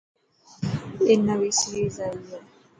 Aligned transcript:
اي 1.07 1.13
نوي 1.27 1.49
سيريز 1.59 1.95
اي 2.05 2.13
هي. 2.27 2.37